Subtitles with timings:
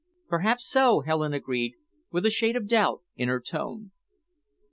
[0.29, 1.75] "Perhaps so," Helen agreed,
[2.09, 3.91] with a shade of doubt in her tone.